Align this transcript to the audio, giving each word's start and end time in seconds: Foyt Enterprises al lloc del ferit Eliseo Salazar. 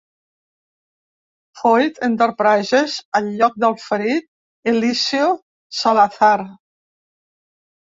Foyt 1.61 1.99
Enterprises 2.07 2.95
al 3.21 3.29
lloc 3.43 3.61
del 3.65 3.77
ferit 3.85 4.27
Eliseo 4.75 5.31
Salazar. 5.83 6.35